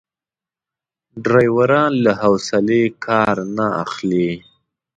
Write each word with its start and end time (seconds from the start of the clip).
ډریوران 1.23 1.91
له 2.05 2.11
حوصلې 2.21 2.83
کار 3.05 3.35
نه 3.55 3.67
اخلي. 3.83 4.31